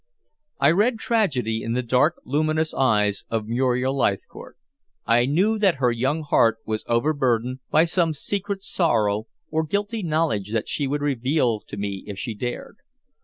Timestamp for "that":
5.59-5.75, 10.53-10.67